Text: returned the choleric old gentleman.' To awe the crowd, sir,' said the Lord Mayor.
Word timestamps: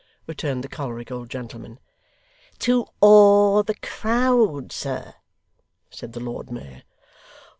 returned 0.25 0.63
the 0.63 0.67
choleric 0.67 1.11
old 1.11 1.29
gentleman.' 1.29 1.77
To 2.65 2.87
awe 3.01 3.61
the 3.61 3.75
crowd, 3.83 4.71
sir,' 4.71 5.13
said 5.91 6.13
the 6.13 6.19
Lord 6.19 6.49
Mayor. 6.51 6.81